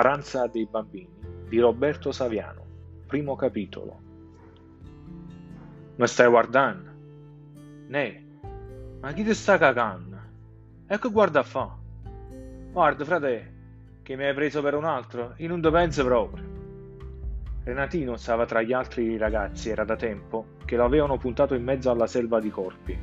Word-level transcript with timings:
Paranza 0.00 0.46
dei 0.46 0.64
bambini 0.64 1.10
di 1.46 1.58
Roberto 1.58 2.10
Saviano, 2.10 2.64
primo 3.06 3.36
capitolo. 3.36 4.00
Mi 5.96 6.06
stai 6.06 6.26
guardando? 6.26 6.90
Ne, 7.88 8.24
ma 8.98 9.12
chi 9.12 9.22
ti 9.22 9.34
sta 9.34 9.58
cagando? 9.58 10.16
Ecco 10.86 11.10
guarda 11.10 11.42
fa. 11.42 11.76
Guarda, 12.72 13.04
frate, 13.04 13.54
che 14.02 14.16
mi 14.16 14.24
hai 14.24 14.32
preso 14.32 14.62
per 14.62 14.72
un 14.72 14.86
altro? 14.86 15.34
Io 15.36 15.48
non 15.48 15.60
te 15.60 15.70
penso 15.70 16.02
proprio. 16.02 16.44
Renatino 17.64 18.16
stava 18.16 18.46
tra 18.46 18.62
gli 18.62 18.72
altri 18.72 19.18
ragazzi, 19.18 19.68
era 19.68 19.84
da 19.84 19.96
tempo 19.96 20.56
che 20.64 20.76
lo 20.76 20.86
avevano 20.86 21.18
puntato 21.18 21.52
in 21.54 21.62
mezzo 21.62 21.90
alla 21.90 22.06
selva 22.06 22.40
di 22.40 22.48
corpi, 22.48 22.98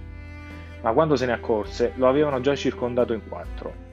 ma 0.82 0.94
quando 0.94 1.16
se 1.16 1.28
ne 1.28 1.34
accorse 1.34 1.94
lo 1.98 2.08
avevano 2.08 2.42
già 2.42 2.56
circondato 2.56 3.14
in 3.14 3.22
quattro. 3.28 3.86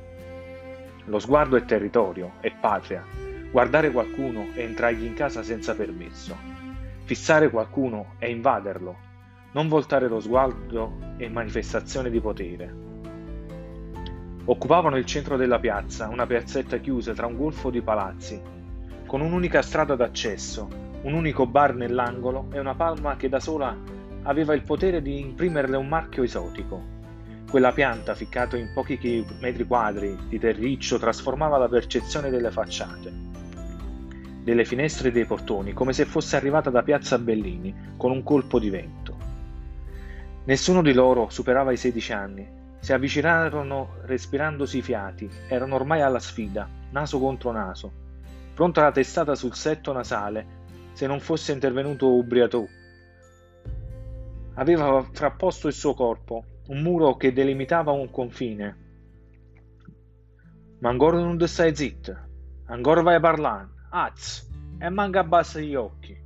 Lo 1.06 1.18
sguardo 1.18 1.56
è 1.56 1.64
territorio, 1.66 2.32
è 2.40 2.50
patria. 2.50 3.04
Guardare 3.50 3.90
qualcuno 3.90 4.48
è 4.54 4.60
entrargli 4.60 5.04
in 5.04 5.12
casa 5.12 5.42
senza 5.42 5.74
permesso. 5.74 6.34
Fissare 7.04 7.50
qualcuno 7.50 8.14
è 8.18 8.24
invaderlo. 8.27 8.96
Non 9.52 9.68
voltare 9.68 10.08
lo 10.08 10.18
sguardo 10.18 11.14
è 11.18 11.28
manifestazione 11.28 12.08
di 12.08 12.20
potere. 12.20 12.74
Occupavano 14.46 14.96
il 14.96 15.04
centro 15.04 15.36
della 15.36 15.58
piazza, 15.58 16.08
una 16.08 16.27
piazzetta 16.27 16.78
chiusa 16.78 17.12
tra 17.12 17.27
un 17.27 17.36
golfo 17.36 17.68
di 17.68 17.82
palazzi, 17.82 18.41
con 19.06 19.20
un'unica 19.20 19.60
strada 19.60 19.94
d'accesso, 19.96 20.68
un 21.02 21.12
unico 21.12 21.46
bar 21.46 21.74
nell'angolo 21.74 22.48
e 22.50 22.58
una 22.58 22.74
palma 22.74 23.16
che 23.16 23.28
da 23.28 23.41
sola 23.41 23.77
aveva 24.22 24.55
il 24.55 24.62
potere 24.62 25.02
di 25.02 25.20
imprimerle 25.20 25.77
un 25.77 25.86
marchio 25.86 26.22
esotico, 26.22 26.93
quella 27.54 27.70
pianta, 27.70 28.16
ficcata 28.16 28.56
in 28.56 28.72
pochi 28.74 29.24
metri 29.38 29.64
quadri 29.64 30.18
di 30.26 30.40
terriccio, 30.40 30.98
trasformava 30.98 31.56
la 31.56 31.69
percezione 31.69 32.28
delle 32.28 32.50
facciate, 32.50 33.12
delle 34.42 34.64
finestre 34.64 35.10
e 35.10 35.12
dei 35.12 35.24
portoni, 35.24 35.72
come 35.72 35.92
se 35.92 36.05
fosse 36.05 36.34
arrivata 36.34 36.69
da 36.70 36.82
Piazza 36.82 37.16
Bellini 37.16 37.92
con 37.97 38.10
un 38.10 38.25
colpo 38.25 38.58
di 38.58 38.70
vento. 38.70 39.16
Nessuno 40.47 40.82
di 40.82 40.92
loro 40.92 41.28
superava 41.30 41.70
i 41.70 41.77
16 41.77 42.12
anni. 42.12 42.48
Si 42.80 42.92
avvicinarono 42.92 43.98
respirandosi 44.02 44.78
i 44.78 44.82
fiati, 44.82 45.30
erano 45.47 45.77
ormai 45.77 46.00
alla 46.02 46.19
sfida, 46.19 46.69
naso 46.91 47.20
contro 47.20 47.52
naso, 47.52 47.92
pronta 48.52 48.82
la 48.82 48.91
testata 48.91 49.36
sul 49.36 49.55
setto 49.55 49.92
nasale, 49.92 50.44
se 50.92 51.06
non 51.06 51.20
fosse 51.20 51.52
intervenuto 51.52 52.16
Ubriatò. 52.16 52.66
Aveva 54.55 55.08
frapposto 55.12 55.69
il 55.69 55.72
suo 55.72 55.94
corpo, 55.94 56.47
un 56.66 56.80
muro 56.80 57.16
che 57.16 57.32
delimitava 57.32 57.92
un 57.92 58.10
confine. 58.10 58.82
Ma 60.78 60.88
ancora 60.88 61.18
non 61.18 61.40
stai 61.46 61.74
zitto, 61.74 62.16
ancora 62.66 63.02
vai 63.02 63.16
a 63.16 63.20
parlare, 63.20 63.68
az, 63.90 64.48
e 64.78 64.88
manca 64.88 65.20
abbassa 65.20 65.60
gli 65.60 65.74
occhi. 65.74 66.16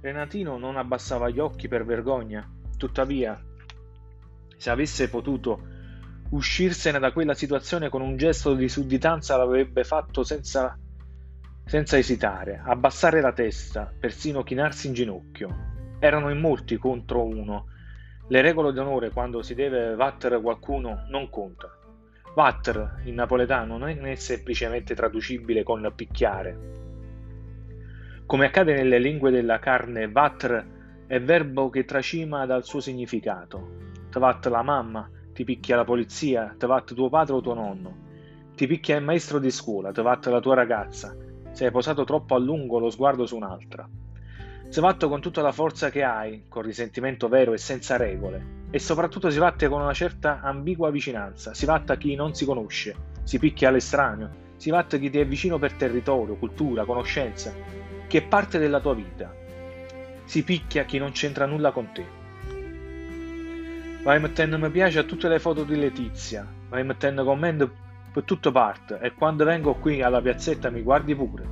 Renatino 0.00 0.58
non 0.58 0.76
abbassava 0.76 1.28
gli 1.28 1.38
occhi 1.38 1.68
per 1.68 1.84
vergogna, 1.84 2.48
tuttavia, 2.76 3.40
se 4.56 4.70
avesse 4.70 5.08
potuto 5.08 5.70
uscirsene 6.30 6.98
da 6.98 7.12
quella 7.12 7.34
situazione 7.34 7.88
con 7.88 8.00
un 8.00 8.16
gesto 8.16 8.54
di 8.54 8.68
sudditanza 8.68 9.36
l'avrebbe 9.36 9.84
fatto 9.84 10.24
senza, 10.24 10.76
senza 11.64 11.98
esitare, 11.98 12.62
abbassare 12.64 13.20
la 13.20 13.32
testa, 13.32 13.92
persino 13.98 14.42
chinarsi 14.42 14.88
in 14.88 14.94
ginocchio. 14.94 15.70
Erano 15.98 16.30
in 16.30 16.40
molti 16.40 16.78
contro 16.78 17.24
uno, 17.24 17.66
le 18.28 18.40
regole 18.40 18.72
d'onore 18.72 19.10
quando 19.10 19.42
si 19.42 19.54
deve 19.54 19.94
battere 19.94 20.40
qualcuno 20.40 21.04
non 21.08 21.28
contano. 21.28 21.80
Vatter 22.34 23.02
in 23.04 23.14
napoletano 23.14 23.76
non 23.76 23.88
è 23.88 24.14
semplicemente 24.14 24.94
traducibile 24.94 25.62
con 25.62 25.92
picchiare. 25.94 26.70
Come 28.24 28.46
accade 28.46 28.74
nelle 28.74 28.98
lingue 28.98 29.30
della 29.30 29.58
carne, 29.58 30.08
vatter 30.08 31.04
è 31.06 31.20
verbo 31.20 31.68
che 31.68 31.84
tracima 31.84 32.46
dal 32.46 32.64
suo 32.64 32.80
significato. 32.80 33.80
Tvat 34.08 34.46
la 34.46 34.62
mamma, 34.62 35.10
ti 35.34 35.44
picchia 35.44 35.76
la 35.76 35.84
polizia, 35.84 36.54
tvat 36.56 36.94
tuo 36.94 37.10
padre 37.10 37.34
o 37.34 37.40
tuo 37.42 37.52
nonno. 37.52 37.96
Ti 38.54 38.66
picchia 38.66 38.96
il 38.96 39.04
maestro 39.04 39.38
di 39.38 39.50
scuola, 39.50 39.92
tvat 39.92 40.28
la 40.28 40.40
tua 40.40 40.54
ragazza. 40.54 41.14
Se 41.50 41.66
hai 41.66 41.70
posato 41.70 42.04
troppo 42.04 42.34
a 42.34 42.38
lungo 42.38 42.78
lo 42.78 42.88
sguardo 42.88 43.26
su 43.26 43.36
un'altra. 43.36 43.86
Si 44.72 44.80
batte 44.80 45.06
con 45.06 45.20
tutta 45.20 45.42
la 45.42 45.52
forza 45.52 45.90
che 45.90 46.02
hai, 46.02 46.44
con 46.48 46.62
risentimento 46.62 47.28
vero 47.28 47.52
e 47.52 47.58
senza 47.58 47.98
regole, 47.98 48.68
e 48.70 48.78
soprattutto 48.78 49.28
si 49.28 49.38
batte 49.38 49.68
con 49.68 49.82
una 49.82 49.92
certa 49.92 50.40
ambigua 50.40 50.90
vicinanza, 50.90 51.52
si 51.52 51.66
batte 51.66 51.92
a 51.92 51.98
chi 51.98 52.14
non 52.14 52.34
si 52.34 52.46
conosce, 52.46 52.94
si 53.22 53.38
picchia 53.38 53.68
all'estraneo, 53.68 54.30
si 54.56 54.70
batte 54.70 54.96
a 54.96 54.98
chi 54.98 55.10
ti 55.10 55.18
è 55.18 55.26
vicino 55.26 55.58
per 55.58 55.74
territorio, 55.74 56.36
cultura, 56.36 56.86
conoscenza, 56.86 57.52
che 58.06 58.16
è 58.16 58.22
parte 58.22 58.58
della 58.58 58.80
tua 58.80 58.94
vita, 58.94 59.30
si 60.24 60.42
picchia 60.42 60.84
chi 60.84 60.96
non 60.96 61.12
c'entra 61.12 61.44
nulla 61.44 61.70
con 61.70 61.92
te. 61.92 62.06
Vai 64.02 64.20
mettendo 64.20 64.58
mi 64.58 64.70
piace 64.70 65.00
a 65.00 65.04
tutte 65.04 65.28
le 65.28 65.38
foto 65.38 65.64
di 65.64 65.76
Letizia, 65.76 66.50
vai 66.70 66.82
mettendo 66.82 67.24
commenti 67.24 67.68
per 68.10 68.22
tutte 68.22 68.50
parti 68.50 68.94
e 69.02 69.12
quando 69.12 69.44
vengo 69.44 69.74
qui 69.74 70.00
alla 70.00 70.22
piazzetta 70.22 70.70
mi 70.70 70.80
guardi 70.80 71.14
pure, 71.14 71.44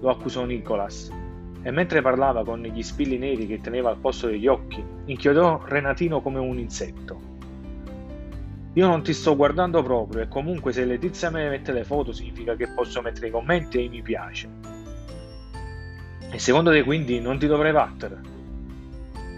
lo 0.00 0.10
accusò 0.10 0.44
Nicolas 0.44 1.17
e 1.62 1.70
mentre 1.70 2.02
parlava 2.02 2.44
con 2.44 2.62
gli 2.62 2.82
spilli 2.82 3.18
neri 3.18 3.46
che 3.46 3.60
teneva 3.60 3.90
al 3.90 3.98
posto 3.98 4.28
degli 4.28 4.46
occhi, 4.46 4.82
inchiodò 5.06 5.62
Renatino 5.64 6.20
come 6.20 6.38
un 6.38 6.58
insetto. 6.58 7.36
Io 8.74 8.86
non 8.86 9.02
ti 9.02 9.12
sto 9.12 9.34
guardando 9.34 9.82
proprio 9.82 10.22
e 10.22 10.28
comunque 10.28 10.72
se 10.72 10.84
Letizia 10.84 11.30
me 11.30 11.48
mette 11.48 11.72
le 11.72 11.84
foto 11.84 12.12
significa 12.12 12.54
che 12.54 12.68
posso 12.68 13.02
mettere 13.02 13.28
i 13.28 13.30
commenti 13.30 13.78
e 13.78 13.82
i 13.82 13.88
mi 13.88 14.02
piace. 14.02 14.48
E 16.30 16.38
secondo 16.38 16.70
te 16.70 16.84
quindi 16.84 17.20
non 17.20 17.38
ti 17.38 17.46
dovrei 17.46 17.72
battere? 17.72 18.20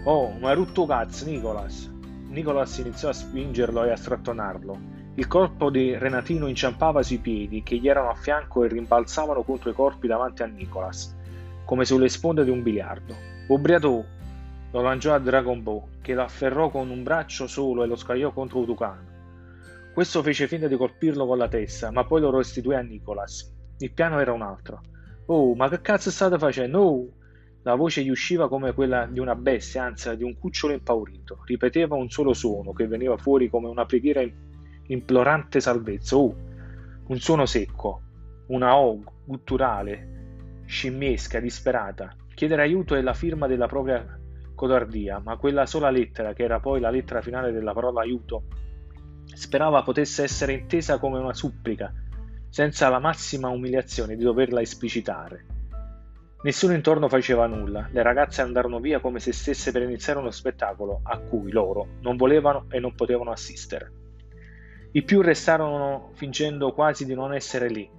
Oh, 0.03 0.31
ma 0.39 0.53
rutto 0.53 0.85
cazzo, 0.85 1.25
Nicolas. 1.25 1.89
Nicolas 2.27 2.77
iniziò 2.77 3.09
a 3.09 3.13
spingerlo 3.13 3.83
e 3.83 3.91
a 3.91 3.95
strattonarlo. 3.95 4.99
Il 5.15 5.27
corpo 5.27 5.69
di 5.69 5.97
Renatino 5.97 6.47
inciampava 6.47 7.01
sui 7.01 7.17
piedi 7.17 7.63
che 7.63 7.77
gli 7.77 7.87
erano 7.87 8.09
a 8.09 8.15
fianco 8.15 8.63
e 8.63 8.67
rimbalzavano 8.67 9.41
contro 9.41 9.69
i 9.69 9.73
corpi 9.73 10.07
davanti 10.07 10.43
a 10.43 10.45
Nicolas 10.45 11.19
come 11.65 11.85
sulle 11.85 12.09
sponde 12.09 12.43
di 12.43 12.49
un 12.49 12.63
biliardo. 12.63 13.15
Ubriatò 13.47 14.03
lo 14.71 14.81
lanciò 14.81 15.13
a 15.13 15.19
Dragon 15.19 15.61
Ball, 15.61 15.83
che 16.01 16.13
lo 16.13 16.23
afferrò 16.23 16.69
con 16.69 16.89
un 16.89 17.03
braccio 17.03 17.45
solo 17.47 17.83
e 17.83 17.87
lo 17.87 17.97
scagliò 17.97 18.31
contro 18.31 18.59
Utucano. 18.59 19.09
Questo 19.93 20.23
fece 20.23 20.47
finta 20.47 20.67
di 20.67 20.77
colpirlo 20.77 21.27
con 21.27 21.37
la 21.37 21.49
testa, 21.49 21.91
ma 21.91 22.05
poi 22.05 22.21
lo 22.21 22.35
restituì 22.35 22.75
a 22.75 22.81
Nicholas. 22.81 23.53
Il 23.79 23.91
piano 23.91 24.19
era 24.19 24.31
un 24.31 24.41
altro. 24.41 24.81
Oh, 25.25 25.53
ma 25.55 25.67
che 25.67 25.81
cazzo 25.81 26.09
state 26.09 26.37
facendo? 26.37 26.79
Oh! 26.79 27.09
La 27.63 27.75
voce 27.75 28.01
gli 28.01 28.09
usciva 28.09 28.47
come 28.47 28.73
quella 28.73 29.05
di 29.05 29.19
una 29.19 29.35
bestia, 29.35 29.83
anzi 29.83 30.15
di 30.15 30.23
un 30.23 30.37
cucciolo 30.39 30.73
impaurito. 30.73 31.41
Ripeteva 31.45 31.95
un 31.95 32.09
solo 32.09 32.33
suono 32.33 32.71
che 32.71 32.87
veniva 32.87 33.17
fuori 33.17 33.49
come 33.49 33.67
una 33.67 33.85
preghiera 33.85 34.23
implorante 34.87 35.59
salvezza. 35.59 36.15
Oh! 36.15 36.33
Un 37.07 37.19
suono 37.19 37.45
secco, 37.45 38.01
una 38.47 38.77
O 38.77 39.03
gutturale, 39.25 40.10
scimmiesca, 40.71 41.41
disperata. 41.41 42.15
Chiedere 42.33 42.61
aiuto 42.61 42.95
è 42.95 43.01
la 43.01 43.13
firma 43.13 43.45
della 43.45 43.67
propria 43.67 44.17
codardia, 44.55 45.19
ma 45.19 45.35
quella 45.35 45.65
sola 45.65 45.89
lettera, 45.89 46.31
che 46.31 46.43
era 46.43 46.61
poi 46.61 46.79
la 46.79 46.89
lettera 46.89 47.21
finale 47.21 47.51
della 47.51 47.73
parola 47.73 47.99
aiuto, 47.99 48.43
sperava 49.25 49.83
potesse 49.83 50.23
essere 50.23 50.53
intesa 50.53 50.97
come 50.97 51.19
una 51.19 51.33
supplica, 51.33 51.93
senza 52.49 52.87
la 52.87 52.99
massima 52.99 53.49
umiliazione 53.49 54.15
di 54.15 54.23
doverla 54.23 54.61
esplicitare. 54.61 55.45
Nessuno 56.43 56.73
intorno 56.73 57.09
faceva 57.09 57.45
nulla, 57.47 57.89
le 57.91 58.01
ragazze 58.01 58.41
andarono 58.41 58.79
via 58.79 59.01
come 59.01 59.19
se 59.19 59.33
stesse 59.33 59.73
per 59.73 59.81
iniziare 59.81 60.19
uno 60.19 60.31
spettacolo 60.31 61.01
a 61.03 61.19
cui 61.19 61.51
loro 61.51 61.97
non 61.99 62.15
volevano 62.15 62.65
e 62.69 62.79
non 62.79 62.95
potevano 62.95 63.31
assistere. 63.31 63.91
I 64.93 65.03
più 65.03 65.21
restarono 65.21 66.11
fingendo 66.13 66.71
quasi 66.71 67.05
di 67.05 67.13
non 67.13 67.33
essere 67.33 67.69
lì, 67.69 67.89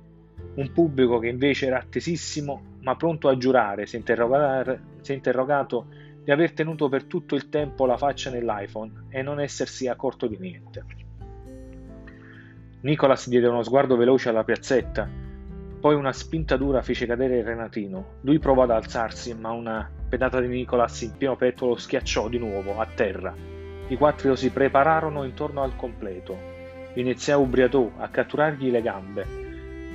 un 0.54 0.72
pubblico 0.72 1.18
che 1.18 1.28
invece 1.28 1.66
era 1.66 1.78
attesissimo, 1.78 2.78
ma 2.80 2.96
pronto 2.96 3.28
a 3.28 3.36
giurare, 3.36 3.86
si 3.86 3.96
è 3.96 5.12
interrogato 5.12 5.86
di 6.22 6.30
aver 6.30 6.52
tenuto 6.52 6.88
per 6.88 7.04
tutto 7.04 7.34
il 7.34 7.48
tempo 7.48 7.86
la 7.86 7.96
faccia 7.96 8.30
nell'iPhone 8.30 9.06
e 9.08 9.22
non 9.22 9.40
essersi 9.40 9.88
accorto 9.88 10.26
di 10.26 10.38
niente. 10.38 10.84
Nicolas 12.82 13.28
diede 13.28 13.46
uno 13.46 13.62
sguardo 13.62 13.96
veloce 13.96 14.28
alla 14.28 14.44
piazzetta, 14.44 15.08
poi 15.80 15.94
una 15.94 16.12
spinta 16.12 16.56
dura 16.56 16.82
fece 16.82 17.06
cadere 17.06 17.38
il 17.38 17.44
Renatino. 17.44 18.18
Lui 18.20 18.38
provò 18.38 18.62
ad 18.62 18.70
alzarsi, 18.70 19.34
ma 19.34 19.50
una 19.50 19.90
pedata 20.08 20.40
di 20.40 20.46
Nicolas 20.46 21.00
in 21.02 21.16
pieno 21.16 21.36
petto 21.36 21.66
lo 21.66 21.76
schiacciò 21.76 22.28
di 22.28 22.38
nuovo 22.38 22.78
a 22.78 22.86
terra. 22.86 23.34
I 23.88 23.96
quattro 23.96 24.36
si 24.36 24.50
prepararono 24.50 25.24
intorno 25.24 25.62
al 25.62 25.74
completo. 25.74 26.36
Iniziò 26.94 27.40
Ubriatò 27.40 27.90
a 27.96 28.08
catturargli 28.08 28.70
le 28.70 28.82
gambe, 28.82 29.51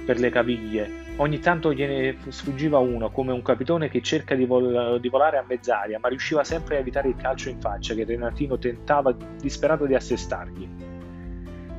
per 0.08 0.20
le 0.20 0.30
caviglie. 0.30 0.90
Ogni 1.18 1.40
tanto 1.40 1.74
gliene 1.74 2.16
sfuggiva 2.30 2.78
uno, 2.78 3.12
come 3.12 3.34
un 3.34 3.42
capitone 3.42 3.90
che 3.90 4.02
cerca 4.02 4.36
di, 4.36 4.46
vol- 4.46 5.02
di, 5.02 5.10
volare 5.10 5.38
a 5.38 5.44
mezz'aria, 5.46 6.00
ma 6.00 6.08
riusciva 6.08 6.46
sempre 6.46 6.78
a 6.78 6.80
evitare 6.80 7.10
il 7.10 7.18
calcio 7.18 7.50
in 7.50 7.60
faccia 7.60 7.94
che 7.94 8.06
Renatino 8.06 8.58
tentava 8.58 9.14
disperato 9.42 9.86
di 9.86 9.96
assestargli. 9.96 10.70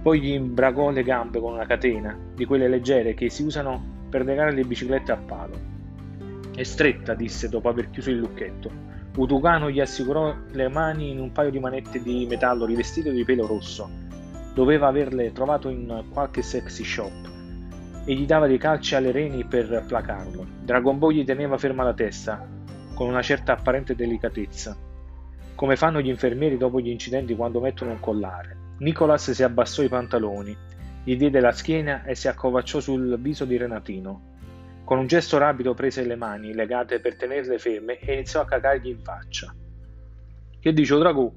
Poi 0.02 0.20
gli 0.20 0.32
imbragò 0.32 0.90
le 0.90 1.02
gambe 1.02 1.40
con 1.40 1.54
una 1.54 1.64
catena, 1.64 2.14
di 2.34 2.44
quelle 2.44 2.68
leggere 2.68 3.14
che 3.14 3.30
si 3.30 3.44
usano 3.44 3.82
per 4.10 4.24
legare 4.24 4.52
le 4.52 4.64
biciclette 4.64 5.12
a 5.12 5.16
palo. 5.16 5.58
È 6.54 6.62
stretta, 6.62 7.14
disse 7.14 7.48
dopo 7.48 7.70
aver 7.70 7.88
chiuso 7.88 8.10
il 8.10 8.18
lucchetto. 8.18 8.70
Utucano 9.16 9.70
gli 9.70 9.80
assicurò 9.80 10.34
le 10.50 10.68
mani 10.68 11.10
in 11.10 11.18
un 11.18 11.32
paio 11.32 11.50
di 11.50 11.58
manette 11.58 12.02
di 12.02 12.26
metallo 12.28 12.66
rivestite 12.66 13.10
di 13.10 13.24
pelo 13.24 13.46
rosso. 13.46 13.88
Doveva 14.52 14.88
averle 14.88 15.32
trovato 15.32 15.70
in 15.70 16.04
qualche 16.12 16.42
sexy 16.42 16.84
shop 16.84 17.36
e 18.08 18.14
gli 18.14 18.24
dava 18.24 18.46
dei 18.46 18.56
calci 18.56 18.94
alle 18.94 19.12
reni 19.12 19.44
per 19.44 19.84
placarlo. 19.86 20.46
Dragon 20.62 20.98
Ball 20.98 21.12
gli 21.12 21.24
teneva 21.26 21.58
ferma 21.58 21.82
la 21.82 21.92
testa, 21.92 22.42
con 22.94 23.06
una 23.06 23.20
certa 23.20 23.52
apparente 23.52 23.94
delicatezza, 23.94 24.74
come 25.54 25.76
fanno 25.76 26.00
gli 26.00 26.08
infermieri 26.08 26.56
dopo 26.56 26.80
gli 26.80 26.88
incidenti 26.88 27.36
quando 27.36 27.60
mettono 27.60 27.90
un 27.90 28.00
collare. 28.00 28.56
Nicholas 28.78 29.30
si 29.30 29.42
abbassò 29.42 29.82
i 29.82 29.90
pantaloni, 29.90 30.56
gli 31.04 31.18
diede 31.18 31.38
la 31.40 31.52
schiena 31.52 32.04
e 32.04 32.14
si 32.14 32.28
accovacciò 32.28 32.80
sul 32.80 33.18
viso 33.20 33.44
di 33.44 33.58
Renatino. 33.58 34.36
Con 34.84 35.00
un 35.00 35.06
gesto 35.06 35.36
rapido 35.36 35.74
prese 35.74 36.02
le 36.06 36.16
mani 36.16 36.54
legate 36.54 37.00
per 37.00 37.14
tenerle 37.14 37.58
ferme 37.58 37.98
e 37.98 38.14
iniziò 38.14 38.40
a 38.40 38.46
cacargli 38.46 38.88
in 38.88 39.00
faccia. 39.02 39.54
Che 40.58 40.72
dice, 40.72 40.96
Dragù? 40.96 41.30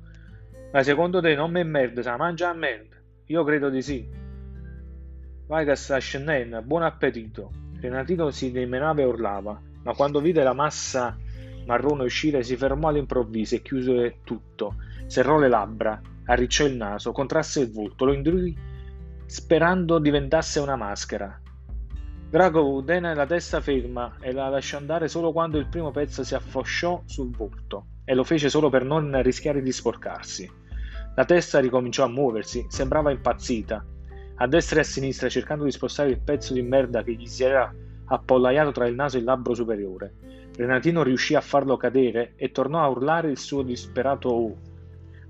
Ma 0.71 0.83
secondo 0.83 1.19
te 1.19 1.35
non 1.35 1.51
mi 1.51 1.65
merda, 1.65 2.01
sa 2.01 2.15
mangia 2.15 2.47
a 2.47 2.53
merda? 2.53 2.95
Io 3.25 3.43
credo 3.43 3.67
di 3.69 3.81
sì. 3.81 4.20
Sta 5.73 5.97
scendendo, 5.97 6.61
buon 6.61 6.83
appetito. 6.83 7.51
Renatino 7.81 8.31
si 8.31 8.51
dimenava 8.51 9.01
e 9.01 9.03
urlava, 9.03 9.59
ma 9.83 9.93
quando 9.93 10.21
vide 10.21 10.43
la 10.43 10.53
massa 10.53 11.17
marrone 11.65 12.05
uscire 12.05 12.41
si 12.41 12.55
fermò 12.55 12.87
all'improvviso 12.87 13.55
e 13.55 13.61
chiuse 13.61 14.19
tutto. 14.23 14.75
Serrò 15.07 15.37
le 15.37 15.49
labbra, 15.49 15.99
arricciò 16.27 16.65
il 16.65 16.77
naso, 16.77 17.11
contrasse 17.11 17.59
il 17.59 17.71
volto, 17.71 18.05
lo 18.05 18.13
indurì 18.13 18.57
sperando 19.25 19.99
diventasse 19.99 20.61
una 20.61 20.77
maschera. 20.77 21.37
Drago 22.29 22.81
tenne 22.85 23.13
la 23.13 23.25
testa 23.25 23.59
ferma 23.59 24.15
e 24.21 24.31
la 24.31 24.47
lasciò 24.47 24.77
andare 24.77 25.09
solo 25.09 25.33
quando 25.33 25.57
il 25.57 25.67
primo 25.67 25.91
pezzo 25.91 26.23
si 26.23 26.33
affosciò 26.33 27.01
sul 27.03 27.29
volto, 27.35 27.87
e 28.05 28.15
lo 28.15 28.23
fece 28.23 28.47
solo 28.47 28.69
per 28.69 28.85
non 28.85 29.21
rischiare 29.21 29.61
di 29.61 29.71
sporcarsi. 29.73 30.49
La 31.13 31.25
testa 31.25 31.59
ricominciò 31.59 32.05
a 32.05 32.09
muoversi, 32.09 32.65
sembrava 32.69 33.11
impazzita, 33.11 33.85
a 34.41 34.47
destra 34.47 34.77
e 34.77 34.81
a 34.81 34.83
sinistra 34.83 35.29
cercando 35.29 35.65
di 35.65 35.71
spostare 35.71 36.09
il 36.09 36.19
pezzo 36.19 36.53
di 36.53 36.63
merda 36.63 37.03
che 37.03 37.13
gli 37.13 37.27
si 37.27 37.43
era 37.43 37.71
appollaiato 38.05 38.71
tra 38.71 38.87
il 38.87 38.95
naso 38.95 39.17
e 39.17 39.19
il 39.19 39.25
labbro 39.25 39.53
superiore. 39.53 40.15
Renatino 40.55 41.03
riuscì 41.03 41.35
a 41.35 41.41
farlo 41.41 41.77
cadere 41.77 42.33
e 42.37 42.51
tornò 42.51 42.81
a 42.81 42.87
urlare 42.87 43.29
il 43.29 43.37
suo 43.37 43.61
disperato 43.61 44.29
oh. 44.29 44.57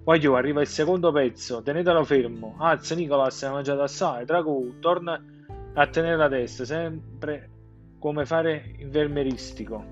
Voglio, 0.04 0.36
arriva 0.36 0.62
il 0.62 0.68
secondo 0.68 1.12
pezzo, 1.12 1.62
tenetelo 1.62 2.06
fermo. 2.06 2.56
Alza 2.58 2.96
Nicolas, 2.96 3.44
hai 3.44 3.52
mangiato 3.52 3.82
assai. 3.82 4.24
Drago, 4.24 4.76
torna 4.80 5.22
a 5.74 5.88
tenere 5.88 6.16
la 6.16 6.30
testa, 6.30 6.64
sempre 6.64 7.50
come 8.00 8.26
fare 8.26 8.76
infermeristico. 8.78 9.84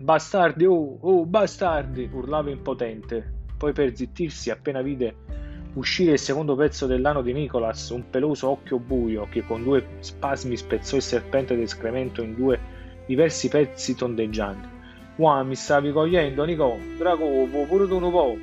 Bastardi, 0.00 0.64
oh, 0.64 0.96
oh, 0.98 1.26
bastardi! 1.26 2.08
urlava 2.10 2.50
impotente. 2.50 3.34
Poi 3.56 3.72
per 3.72 3.94
zittirsi, 3.94 4.50
appena 4.50 4.80
vide 4.80 5.14
uscire 5.74 6.12
il 6.12 6.18
secondo 6.18 6.54
pezzo 6.54 6.86
dell'ano 6.86 7.22
di 7.22 7.32
Nicholas, 7.32 7.90
un 7.90 8.08
peloso 8.10 8.48
occhio 8.48 8.78
buio 8.78 9.26
che 9.30 9.44
con 9.44 9.62
due 9.62 9.84
spasmi 10.00 10.56
spezzò 10.56 10.96
il 10.96 11.02
serpente 11.02 11.56
d'escremento 11.56 12.22
in 12.22 12.34
due 12.34 12.58
diversi 13.06 13.48
pezzi 13.48 13.94
tondeggianti. 13.94 14.68
Wow, 15.16 15.44
mi 15.44 15.54
stavi 15.54 15.92
cogliendo, 15.92 16.44
Nico? 16.44 16.76
Drago, 16.96 17.46
pure 17.66 17.86
tu 17.86 17.96
un 17.96 18.10
po'. 18.10 18.36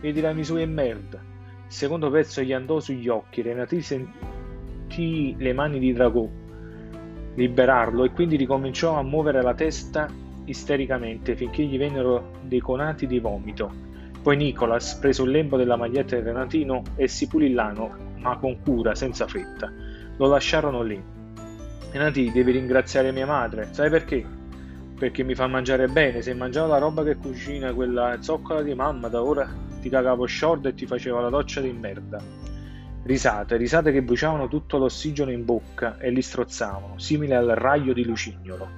Vedi 0.00 0.20
la 0.20 0.32
misura 0.32 0.62
in 0.62 0.72
merda. 0.72 1.18
Il 1.18 1.72
secondo 1.72 2.10
pezzo 2.10 2.42
gli 2.42 2.52
andò 2.52 2.80
sugli 2.80 3.08
occhi, 3.08 3.42
Renati 3.42 3.82
sentì 3.82 5.34
le 5.36 5.52
mani 5.52 5.78
di 5.78 5.92
Dragò 5.92 6.46
liberarlo 7.38 8.02
e 8.02 8.10
quindi 8.10 8.36
ricominciò 8.36 8.96
a 8.96 9.02
muovere 9.02 9.42
la 9.42 9.54
testa 9.54 10.08
istericamente 10.46 11.36
finché 11.36 11.62
gli 11.62 11.78
vennero 11.78 12.32
dei 12.42 12.58
conati 12.58 13.06
di 13.06 13.20
vomito. 13.20 13.86
Poi 14.28 14.36
Nicholas 14.36 14.96
prese 14.96 15.22
un 15.22 15.30
lembo 15.30 15.56
della 15.56 15.76
maglietta 15.76 16.14
del 16.14 16.26
Renatino 16.26 16.82
e 16.96 17.08
si 17.08 17.26
pulì 17.28 17.50
l'ano, 17.54 17.96
ma 18.18 18.36
con 18.36 18.60
cura, 18.60 18.94
senza 18.94 19.26
fretta. 19.26 19.72
Lo 20.18 20.26
lasciarono 20.26 20.82
lì. 20.82 21.02
Renati, 21.90 22.30
devi 22.30 22.52
ringraziare 22.52 23.10
mia 23.10 23.24
madre, 23.24 23.68
sai 23.70 23.88
perché? 23.88 24.22
Perché 24.98 25.22
mi 25.22 25.34
fa 25.34 25.46
mangiare 25.46 25.88
bene, 25.88 26.20
se 26.20 26.34
mangiavo 26.34 26.66
la 26.66 26.76
roba 26.76 27.04
che 27.04 27.16
cucina 27.16 27.72
quella 27.72 28.20
zoccola 28.20 28.60
di 28.60 28.74
mamma, 28.74 29.08
da 29.08 29.22
ora 29.22 29.48
ti 29.80 29.88
cagavo 29.88 30.26
short 30.26 30.66
e 30.66 30.74
ti 30.74 30.84
faceva 30.84 31.22
la 31.22 31.30
doccia 31.30 31.62
di 31.62 31.72
merda. 31.72 32.20
Risate, 33.04 33.56
risate 33.56 33.92
che 33.92 34.02
bruciavano 34.02 34.46
tutto 34.46 34.76
l'ossigeno 34.76 35.30
in 35.30 35.46
bocca 35.46 35.96
e 35.96 36.10
li 36.10 36.20
strozzavano, 36.20 36.98
simile 36.98 37.34
al 37.34 37.46
raglio 37.54 37.94
di 37.94 38.04
lucignolo. 38.04 38.68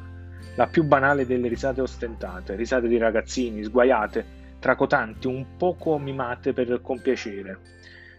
La 0.55 0.69
più 0.69 0.85
banale 0.85 1.26
delle 1.26 1.49
risate 1.49 1.81
ostentate, 1.81 2.55
risate 2.55 2.87
di 2.87 2.99
ragazzini, 2.99 3.64
sguaiate, 3.64 4.38
tracotanti, 4.60 5.26
un 5.26 5.56
poco 5.56 5.98
mimate 5.98 6.52
per 6.52 6.80
compiacere. 6.80 7.58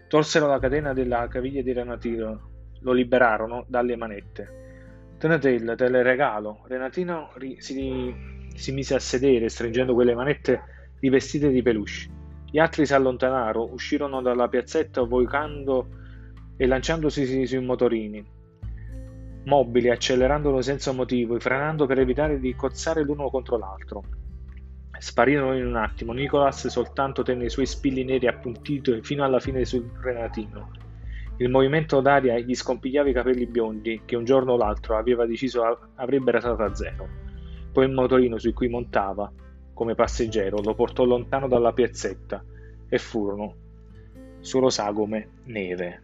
Tolsero 0.08 0.46
la 0.46 0.58
catena 0.58 0.92
della 0.92 1.26
caviglia 1.28 1.62
di 1.62 1.72
Renatino, 1.72 2.50
lo 2.80 2.92
liberarono 2.92 3.64
dalle 3.68 3.96
manette. 3.96 4.60
Tenetelle, 5.16 5.76
te 5.76 5.88
le 5.88 6.02
regalo. 6.02 6.64
Renatino 6.66 7.30
ri- 7.36 7.60
si, 7.60 8.14
si 8.54 8.72
mise 8.72 8.94
a 8.94 8.98
sedere, 8.98 9.48
stringendo 9.48 9.94
quelle 9.94 10.14
manette 10.14 10.62
rivestite 11.00 11.48
di 11.48 11.62
peluche. 11.62 12.10
Gli 12.50 12.58
altri 12.58 12.84
si 12.84 12.92
allontanarono, 12.92 13.72
uscirono 13.72 14.20
dalla 14.20 14.48
piazzetta 14.48 15.02
vocando 15.02 15.88
e 16.56 16.66
lanciandosi 16.66 17.46
sui 17.46 17.64
motorini, 17.64 18.24
mobili, 19.44 19.88
accelerandolo 19.88 20.60
senza 20.60 20.92
motivo 20.92 21.36
e 21.36 21.40
frenando 21.40 21.86
per 21.86 21.98
evitare 21.98 22.38
di 22.38 22.54
cozzare 22.54 23.02
l'uno 23.02 23.30
contro 23.30 23.56
l'altro. 23.56 24.02
Sparirono 25.02 25.56
in 25.56 25.66
un 25.66 25.74
attimo, 25.74 26.12
Nicolas 26.12 26.68
soltanto 26.68 27.24
tenne 27.24 27.46
i 27.46 27.50
suoi 27.50 27.66
spilli 27.66 28.04
neri 28.04 28.28
appuntiti 28.28 29.02
fino 29.02 29.24
alla 29.24 29.40
fine 29.40 29.64
sul 29.64 29.90
Renatino. 30.00 30.70
Il 31.38 31.48
movimento 31.48 32.00
d'aria 32.00 32.38
gli 32.38 32.54
scompigliava 32.54 33.08
i 33.08 33.12
capelli 33.12 33.46
biondi 33.46 34.02
che 34.04 34.14
un 34.14 34.24
giorno 34.24 34.52
o 34.52 34.56
l'altro 34.56 34.96
aveva 34.96 35.26
deciso 35.26 35.90
avrebbe 35.96 36.30
rasato 36.30 36.62
a 36.62 36.72
zero. 36.72 37.08
Poi 37.72 37.84
il 37.84 37.90
motorino 37.90 38.38
su 38.38 38.52
cui 38.52 38.68
montava, 38.68 39.28
come 39.74 39.96
passeggero, 39.96 40.60
lo 40.62 40.72
portò 40.76 41.02
lontano 41.02 41.48
dalla 41.48 41.72
piazzetta 41.72 42.44
e 42.88 42.98
furono 42.98 43.56
solo 44.38 44.70
sagome 44.70 45.30
neve. 45.46 46.02